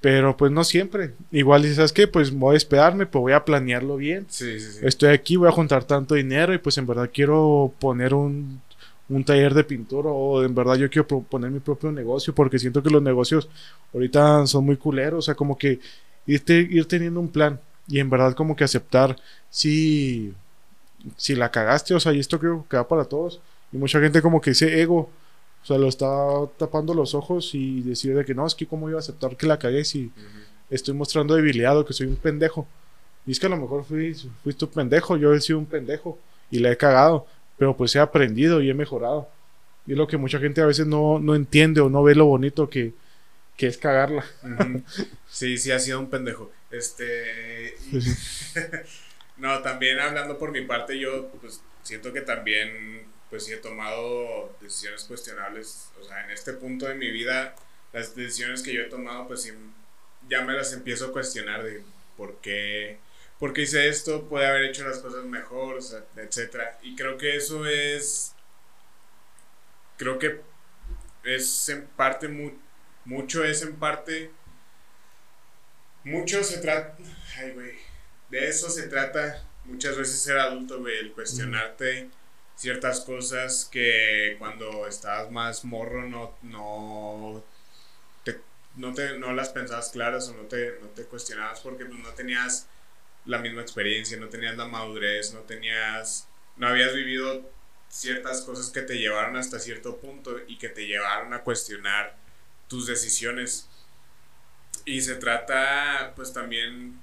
[0.00, 1.12] pero pues no siempre.
[1.30, 2.06] Igual dices, ¿sabes qué?
[2.06, 4.26] Pues voy a esperarme, pues voy a planearlo bien.
[4.28, 4.78] Sí, sí, sí.
[4.82, 8.60] Estoy aquí, voy a juntar tanto dinero y pues en verdad quiero poner un,
[9.08, 12.82] un taller de pintura o en verdad yo quiero poner mi propio negocio porque siento
[12.82, 13.48] que los negocios
[13.92, 15.18] ahorita son muy culeros.
[15.18, 15.80] O sea, como que
[16.26, 17.58] ir teniendo un plan
[17.90, 19.16] y en verdad como que aceptar
[19.50, 20.32] si,
[21.16, 21.94] si la cagaste.
[21.94, 23.40] O sea, y esto creo que va para todos.
[23.72, 25.10] Y mucha gente como que dice ego
[25.62, 26.08] o sea, lo está
[26.56, 29.46] tapando los ojos y decir de que no, es que cómo iba a aceptar que
[29.46, 30.10] la cagué si
[30.70, 32.66] estoy mostrando debilidad o que soy un pendejo.
[33.26, 36.18] Y es que a lo mejor fui, fuiste un pendejo, yo he sido un pendejo
[36.50, 37.26] y la he cagado,
[37.58, 39.28] pero pues he aprendido y he mejorado.
[39.86, 42.24] Y es lo que mucha gente a veces no, no entiende o no ve lo
[42.24, 42.94] bonito que,
[43.60, 44.24] que es cagarla.
[45.28, 46.50] Sí, sí, ha sido un pendejo.
[46.70, 47.76] Este.
[49.36, 54.56] no, también hablando por mi parte, yo pues siento que también pues sí he tomado
[54.62, 55.90] decisiones cuestionables.
[56.00, 57.54] O sea, en este punto de mi vida,
[57.92, 59.52] las decisiones que yo he tomado, pues sí,
[60.26, 61.82] ya me las empiezo a cuestionar de
[62.16, 62.98] por qué,
[63.38, 64.26] ¿por qué hice esto?
[64.26, 66.78] Puede haber hecho las cosas mejor, o sea, etcétera.
[66.82, 68.34] Y creo que eso es,
[69.98, 70.40] creo que
[71.24, 72.26] es en parte,
[73.04, 74.30] mucho es en parte,
[76.04, 76.96] mucho se trata,
[77.38, 77.72] ay, güey,
[78.30, 79.44] de eso se trata.
[79.64, 82.10] Muchas veces ser adulto, güey, el cuestionarte
[82.60, 87.42] ciertas cosas que cuando estabas más morro no, no,
[88.22, 88.38] te,
[88.76, 92.10] no, te, no las pensabas claras o no te, no te cuestionabas porque pues, no
[92.10, 92.66] tenías
[93.24, 97.50] la misma experiencia, no tenías la madurez, no tenías, no habías vivido
[97.88, 102.14] ciertas cosas que te llevaron hasta cierto punto y que te llevaron a cuestionar
[102.70, 103.68] tus decisiones.
[104.86, 106.98] Y se trata pues también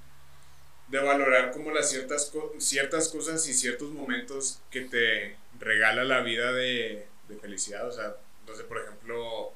[0.88, 6.52] de valorar como las ciertas, ciertas cosas y ciertos momentos que te regala la vida
[6.54, 7.06] de,
[7.42, 7.88] felicidad.
[7.88, 8.16] O sea,
[8.48, 9.52] no sé, por ejemplo,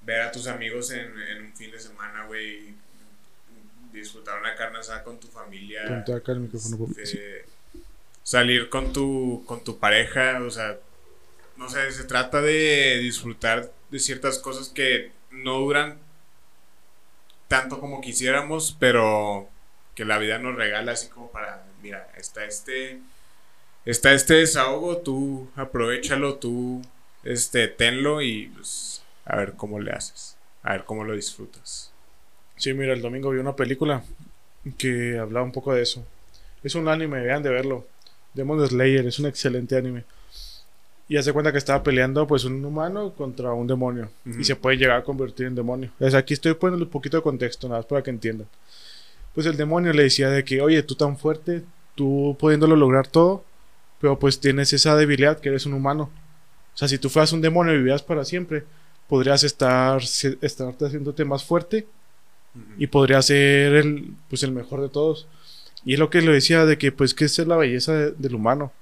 [0.00, 1.12] ver a tus amigos en,
[1.44, 2.74] un fin de semana, güey,
[3.92, 6.04] disfrutar una carne asada con tu familia.
[6.96, 7.44] Este,
[8.22, 10.78] salir con tu, con tu pareja, o sea,
[11.56, 15.98] no sé, se trata de disfrutar de ciertas cosas que no duran
[17.48, 19.48] tanto como quisiéramos, pero
[19.94, 23.00] que la vida nos regala así como para, mira, está este
[23.84, 26.82] está este desahogo, tú aprovechalo, tú
[27.22, 31.92] este, tenlo y pues, a ver cómo le haces, a ver cómo lo disfrutas.
[32.56, 34.02] Sí, mira, el domingo vi una película
[34.78, 36.06] que hablaba un poco de eso.
[36.62, 37.86] Es un anime, vean de verlo.
[38.32, 40.04] Demon Slayer, es un excelente anime.
[41.08, 44.10] Y hace cuenta que estaba peleando pues un humano contra un demonio.
[44.38, 45.90] Y se puede llegar a convertir en demonio.
[46.00, 48.46] Es aquí estoy poniendo un poquito de contexto, nada más para que entiendan.
[49.34, 51.62] Pues el demonio le decía de que, oye, tú tan fuerte,
[51.94, 53.44] tú pudiéndolo lograr todo,
[54.00, 56.10] pero pues tienes esa debilidad que eres un humano.
[56.74, 58.64] O sea, si tú fueras un demonio y vivías para siempre,
[59.08, 60.02] podrías estar
[60.40, 61.86] estarte haciéndote más fuerte
[62.78, 65.26] y podrías ser el, pues el mejor de todos.
[65.84, 68.34] Y es lo que le decía de que pues que esa es la belleza del
[68.34, 68.72] humano,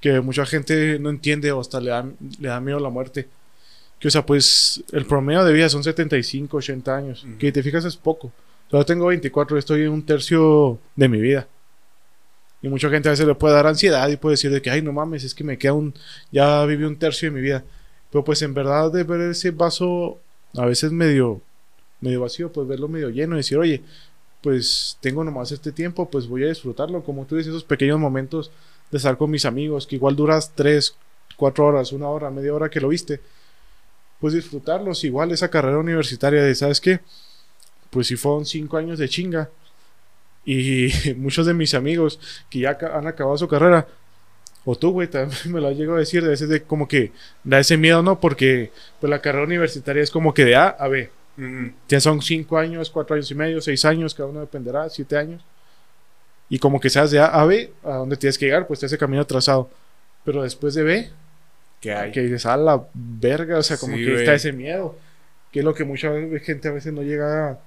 [0.00, 2.06] que mucha gente no entiende o hasta le da,
[2.38, 3.28] le da miedo la muerte.
[3.98, 7.84] Que o sea, pues el promedio de vida son 75, 80 años, que te fijas
[7.84, 8.32] es poco.
[8.70, 11.46] Yo tengo 24, estoy en un tercio de mi vida.
[12.62, 14.82] Y mucha gente a veces le puede dar ansiedad y puede decir de que, ay,
[14.82, 15.94] no mames, es que me queda un,
[16.32, 17.64] ya viví un tercio de mi vida.
[18.10, 20.18] Pero pues en verdad de ver ese vaso
[20.54, 21.40] a veces medio,
[22.00, 23.82] medio vacío, pues verlo medio lleno y decir, oye,
[24.42, 27.02] pues tengo nomás este tiempo, pues voy a disfrutarlo.
[27.02, 28.50] Como tú dices, esos pequeños momentos
[28.90, 30.96] de estar con mis amigos, que igual duras tres,
[31.36, 33.20] cuatro horas, una hora, media hora que lo viste,
[34.20, 35.04] pues disfrutarlos.
[35.04, 37.00] Igual esa carrera universitaria de, ¿sabes qué?
[37.90, 39.50] Pues si fueron cinco años de chinga
[40.44, 43.86] y muchos de mis amigos que ya han acabado su carrera,
[44.64, 47.12] o tú, güey, también me lo llego a decir, de veces de como que
[47.44, 48.20] da ese miedo, ¿no?
[48.20, 51.10] Porque pues la carrera universitaria es como que de A a B.
[51.88, 55.42] Ya son cinco años, cuatro años y medio, seis años, cada uno dependerá, siete años.
[56.48, 58.86] Y como que seas de A a B, a donde tienes que llegar, pues te
[58.86, 59.70] ese camino trazado.
[60.24, 61.10] Pero después de B,
[61.80, 62.12] ¿qué hay?
[62.12, 64.96] Que dices, a la verga, o sea, como que está ese miedo.
[65.52, 66.10] Que es lo que mucha
[66.42, 67.58] gente a veces no llega a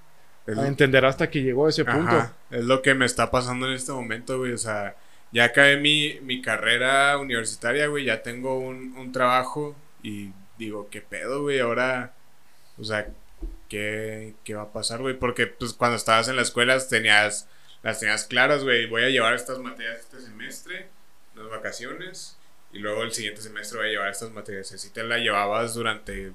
[0.58, 2.30] a entender hasta que llegó a ese punto.
[2.50, 4.54] Es lo que me está pasando en este momento, güey.
[4.54, 4.96] O sea,
[5.32, 8.06] ya acabé mi, mi carrera universitaria, güey.
[8.06, 11.60] Ya tengo un, un trabajo y digo, ¿qué pedo, güey?
[11.60, 12.14] Ahora,
[12.78, 13.08] o sea,
[13.68, 15.18] ¿qué, ¿qué va a pasar, güey?
[15.18, 17.48] Porque pues cuando estabas en la escuela tenías,
[17.84, 18.88] las tenías claras, güey.
[18.88, 20.88] Voy a llevar estas materias este semestre,
[21.36, 22.38] las vacaciones.
[22.72, 24.72] Y luego el siguiente semestre voy a llevar estas materias.
[24.72, 26.34] Así te la llevabas durante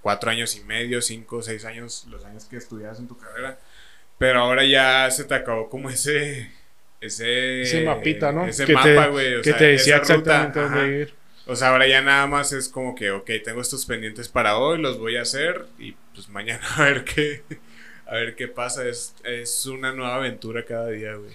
[0.00, 3.58] cuatro años y medio, cinco, seis años, los años que estudias en tu carrera.
[4.18, 6.50] Pero ahora ya se te acabó como ese.
[7.00, 8.46] Ese, ese mapita, ¿no?
[8.46, 9.42] Ese mapa, güey.
[9.42, 11.14] Que te decía exactamente dónde ir.
[11.46, 14.80] O sea, ahora ya nada más es como que, ok, tengo estos pendientes para hoy,
[14.80, 17.42] los voy a hacer y pues mañana a ver qué,
[18.06, 18.86] a ver qué pasa.
[18.86, 21.32] Es, es una nueva aventura cada día, güey.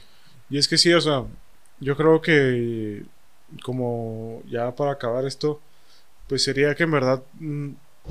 [0.49, 1.25] Y es que sí, o sea,
[1.79, 3.03] yo creo que
[3.63, 5.59] como ya para acabar esto,
[6.27, 7.69] pues sería que en verdad mm,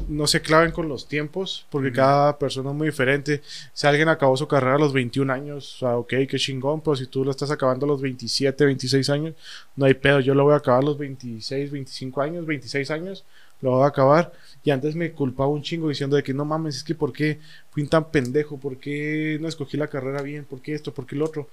[0.09, 3.43] no se claven con los tiempos, porque cada persona es muy diferente.
[3.73, 6.97] Si alguien acabó su carrera a los 21 años, o sea, ok, qué chingón, pero
[6.97, 9.35] si tú lo estás acabando a los 27, 26 años,
[9.77, 10.21] no hay pedo.
[10.21, 13.25] Yo lo voy a acabar a los 26, 25 años, 26 años,
[13.61, 14.33] lo voy a acabar.
[14.65, 17.39] Y antes me culpaba un chingo diciendo de que no mames, es que ¿por qué
[17.71, 18.59] fui tan pendejo?
[18.59, 20.45] ¿Por qué no escogí la carrera bien?
[20.45, 20.93] ¿Por qué esto?
[20.93, 21.49] ¿Por qué el otro?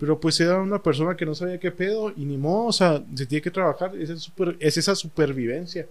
[0.00, 3.02] Pero pues era una persona que no sabía qué pedo y ni modo, o sea,
[3.14, 4.10] se tiene que trabajar, es,
[4.58, 5.86] es esa supervivencia.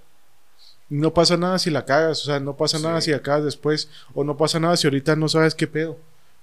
[0.90, 4.24] No pasa nada si la cagas, o sea, no pasa nada si acabas después, o
[4.24, 5.98] no pasa nada si ahorita no sabes qué pedo.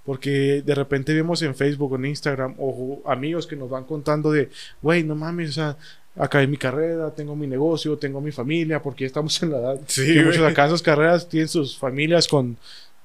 [0.04, 4.32] Porque de repente vemos en Facebook o en Instagram o amigos que nos van contando
[4.32, 5.76] de, güey, no mames, o sea,
[6.16, 9.80] acabé mi carrera, tengo mi negocio, tengo mi familia, porque estamos en la edad.
[9.86, 12.56] Sí, que muchos acá esas carreras tienen sus familias con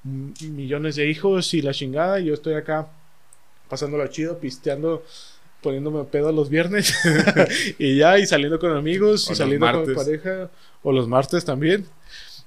[0.04, 2.88] millones de hijos y la chingada, y yo estoy acá
[3.68, 5.04] pasándola chido, pisteando,
[5.62, 6.94] poniéndome pedo los viernes
[7.78, 10.50] y ya, y saliendo con amigos, y saliendo con mi pareja,
[10.82, 11.86] o los martes también.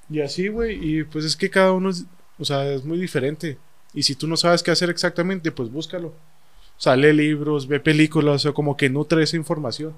[0.10, 2.06] Y así, güey, y pues es que cada uno, es,
[2.38, 3.58] o sea, es muy diferente.
[3.93, 6.08] Y si tú no sabes qué hacer exactamente, pues búscalo.
[6.08, 9.93] O sea, lee libros, ve películas, o como que nutre esa información.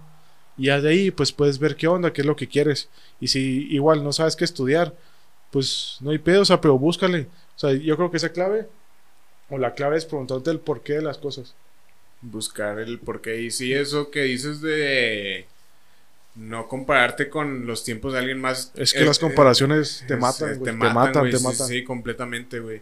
[0.57, 2.89] Y ya de ahí, pues puedes ver qué onda, qué es lo que quieres.
[3.19, 4.93] Y si igual no sabes qué estudiar,
[5.51, 7.27] pues no hay pedo, o sea, pero búscale.
[7.55, 8.67] O sea, yo creo que esa clave,
[9.49, 11.53] o la clave es preguntarte el porqué de las cosas.
[12.21, 13.41] Buscar el porqué.
[13.41, 15.45] Y si eso que dices de
[16.35, 18.71] no compararte con los tiempos de alguien más.
[18.75, 22.81] Es que las comparaciones te, matan, te, matan, te matan, Sí, completamente, güey.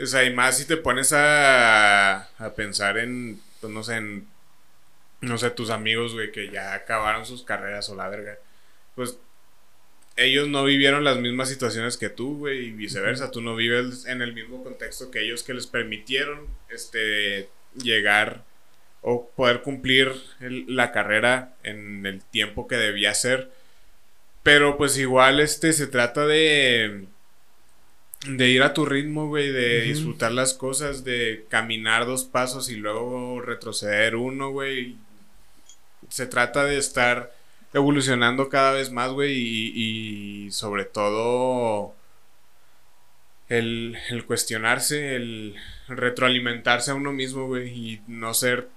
[0.00, 4.26] O sea, y más si te pones a, a pensar en, pues no sé, en,
[5.20, 8.38] no sé, tus amigos, güey, que ya acabaron sus carreras o la verga.
[8.94, 9.18] Pues
[10.16, 13.30] ellos no vivieron las mismas situaciones que tú, güey, y viceversa.
[13.30, 18.44] Tú no vives en el mismo contexto que ellos que les permitieron este, llegar
[19.02, 23.50] o poder cumplir la carrera en el tiempo que debía ser.
[24.42, 27.06] Pero pues igual este se trata de
[28.26, 32.76] de ir a tu ritmo, güey, de disfrutar las cosas, de caminar dos pasos y
[32.76, 34.96] luego retroceder uno, güey.
[36.10, 37.32] Se trata de estar
[37.72, 41.94] evolucionando cada vez más, güey, y, sobre todo
[43.48, 45.56] el, el, cuestionarse, el
[45.88, 48.68] retroalimentarse a uno mismo, güey, y no ser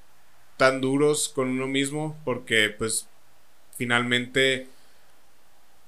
[0.57, 3.07] tan duros con uno mismo, porque pues
[3.75, 4.67] finalmente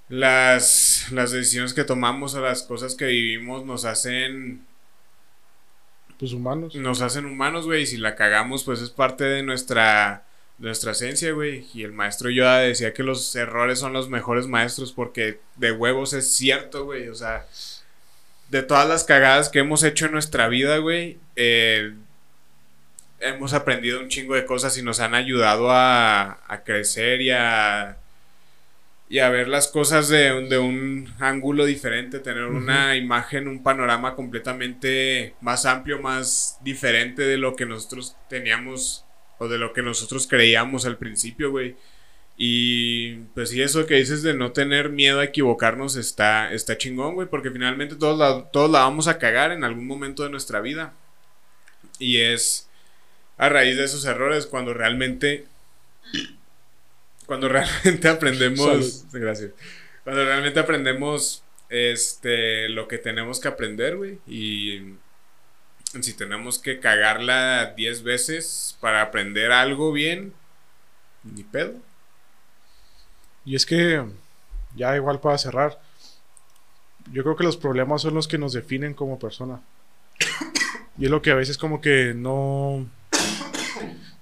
[0.10, 4.66] las, las decisiones que tomamos o las cosas que vivimos nos hacen
[6.18, 6.76] pues humanos.
[6.76, 10.26] Nos hacen humanos, güey, y si la cagamos pues es parte de nuestra
[10.58, 11.66] nuestra esencia, güey.
[11.74, 16.14] Y el maestro Yoda decía que los errores son los mejores maestros porque de huevos
[16.14, 17.08] es cierto, güey.
[17.10, 17.46] O sea,
[18.50, 21.94] de todas las cagadas que hemos hecho en nuestra vida, güey, eh,
[23.20, 27.98] hemos aprendido un chingo de cosas y nos han ayudado a, a crecer y a,
[29.10, 34.16] y a ver las cosas de, de un ángulo diferente, tener una imagen, un panorama
[34.16, 39.05] completamente más amplio, más diferente de lo que nosotros teníamos
[39.38, 41.76] o de lo que nosotros creíamos al principio, güey.
[42.38, 47.16] Y pues sí, eso que dices de no tener miedo a equivocarnos está, está chingón,
[47.16, 50.60] güey, porque finalmente todos la, todos la vamos a cagar en algún momento de nuestra
[50.60, 50.94] vida.
[51.98, 52.68] Y es
[53.38, 55.46] a raíz de esos errores cuando realmente...
[57.26, 59.06] Cuando realmente aprendemos...
[59.14, 59.52] Gracias.
[60.04, 64.20] Cuando realmente aprendemos este, lo que tenemos que aprender, güey.
[64.28, 64.96] Y
[66.04, 70.34] si tenemos que cagarla 10 veces para aprender algo bien,
[71.24, 71.74] ni pedo.
[73.46, 74.04] Y es que,
[74.76, 75.80] ya igual para cerrar,
[77.12, 79.62] yo creo que los problemas son los que nos definen como persona.
[80.98, 82.88] Y es lo que a veces como que no,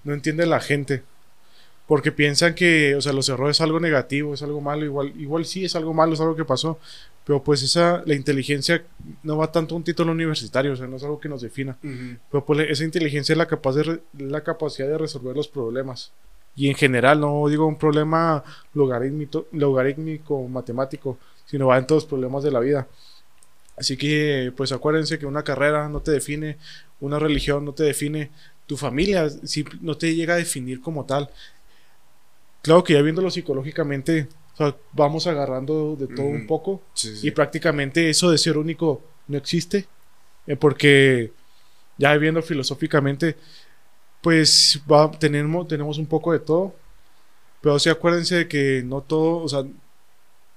[0.04, 1.04] no entiende la gente.
[1.88, 5.46] Porque piensan que, o sea, los errores es algo negativo, es algo malo, igual, igual
[5.46, 6.80] sí es algo malo, es algo que pasó,
[7.26, 8.84] pero pues esa, la inteligencia
[9.24, 11.78] no va tanto a un título universitario, o sea, no es algo que nos defina.
[11.82, 16.12] Pero pues esa inteligencia es la, capaz de la capacidad de resolver los problemas.
[16.56, 18.44] Y en general, no digo un problema
[18.74, 22.88] logarítmico, logarítmico matemático, sino va en todos los problemas de la vida.
[23.78, 26.58] Así que, pues acuérdense que una carrera no te define,
[27.00, 28.30] una religión no te define,
[28.68, 29.28] tu familia
[29.82, 31.30] no te llega a definir como tal.
[32.64, 36.82] Claro que ya viéndolo psicológicamente, o sea, vamos agarrando de todo un poco.
[37.22, 39.86] Y prácticamente eso de ser único no existe.
[40.48, 41.34] Eh, porque
[41.98, 43.36] ya viendo filosóficamente,
[44.22, 46.74] pues va, tenemos, tenemos un poco de todo.
[47.60, 49.66] Pero sí acuérdense de que no todo, o sea,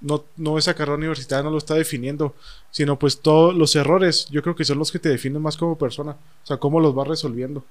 [0.01, 2.37] no, no esa carrera universitaria no lo está definiendo,
[2.71, 5.77] sino pues todos los errores, yo creo que son los que te definen más como
[5.77, 6.13] persona.
[6.13, 7.65] O sea, cómo los vas resolviendo.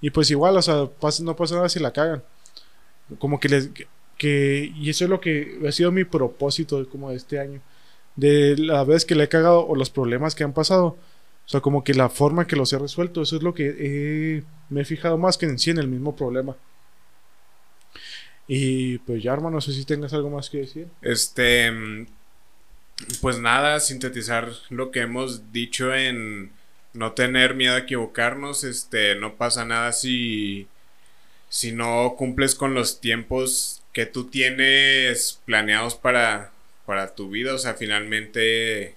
[0.00, 0.88] Y pues igual, o sea,
[1.22, 2.22] no pasa nada si la cagan.
[3.18, 3.70] Como que les
[4.18, 7.60] que, y eso es lo que ha sido mi propósito como de este año,
[8.16, 10.96] de la vez que le he cagado o los problemas que han pasado,
[11.46, 14.80] o sea, como que la forma que los he resuelto, eso es lo que me
[14.80, 16.56] he fijado más que en sí en el mismo problema.
[18.48, 20.88] Y pues ya, hermano, no sé si tengas algo más que decir.
[21.02, 21.72] Este,
[23.20, 26.52] pues nada, sintetizar lo que hemos dicho en
[26.94, 30.68] no tener miedo a equivocarnos, este, no pasa nada si
[31.48, 36.52] si no cumples con los tiempos que tú tienes planeados para,
[36.84, 37.54] para tu vida.
[37.54, 38.94] O sea, finalmente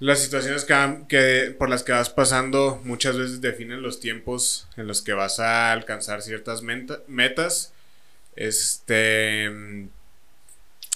[0.00, 0.66] las situaciones
[1.08, 5.40] que, por las que vas pasando muchas veces definen los tiempos en los que vas
[5.40, 7.72] a alcanzar ciertas metas.
[8.34, 9.50] Este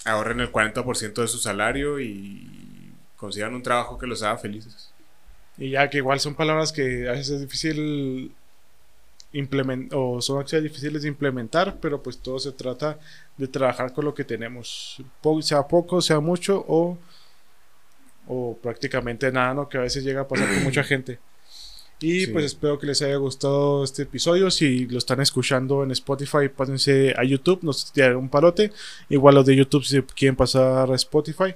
[0.05, 4.91] ahorren el 40% de su salario y consigan un trabajo que los haga felices.
[5.57, 8.31] Y ya que igual son palabras que a veces es difícil
[9.93, 12.97] o son acciones difíciles de implementar, pero pues todo se trata
[13.37, 15.01] de trabajar con lo que tenemos,
[15.41, 16.97] sea poco, sea mucho o,
[18.27, 19.69] o prácticamente nada, ¿no?
[19.69, 21.19] Que a veces llega a pasar con mucha gente.
[22.01, 22.27] Y Sí.
[22.27, 24.51] pues espero que les haya gustado este episodio.
[24.51, 28.71] Si lo están escuchando en Spotify, pásense a YouTube, nos tiran un palote.
[29.09, 31.55] Igual los de YouTube si quieren pasar a Spotify.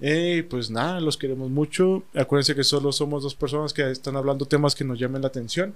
[0.00, 2.04] Eh, pues nada, los queremos mucho.
[2.14, 5.74] Acuérdense que solo somos dos personas que están hablando temas que nos llamen la atención.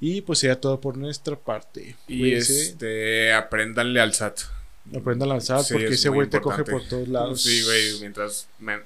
[0.00, 1.96] Y pues sería todo por nuestra parte.
[2.06, 4.40] Y Cuídense, este, apréndanle al SAT.
[4.96, 7.42] aprendan a lanzar Sí, porque es ese güey te coge por todos lados.
[7.42, 8.76] Sí, güey, mientras, me-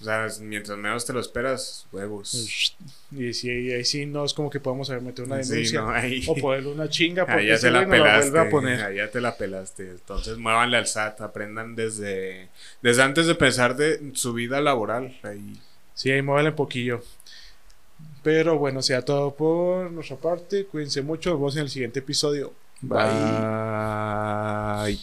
[0.00, 2.74] o sea, mientras menos te lo esperas, huevos.
[3.10, 5.80] Y si ahí sí no es como que podamos haber metido una Sí, denuncia.
[5.82, 8.38] no, ahí, O ponerle una chinga porque ahí ya te la no la pelaste.
[8.38, 8.80] a poner.
[8.82, 9.90] ahí ya te la pelaste.
[9.90, 12.48] Entonces, muévanle al SAT, aprendan desde,
[12.82, 15.18] desde antes de pensar de su vida laboral.
[15.22, 15.60] Ahí.
[15.94, 17.02] Sí, ahí muévele un poquillo.
[18.26, 20.66] Pero bueno, sea todo por nuestra parte.
[20.66, 21.30] Cuídense mucho.
[21.30, 22.54] Nos vemos en el siguiente episodio.
[22.80, 22.98] Bye.
[24.84, 24.98] Bye.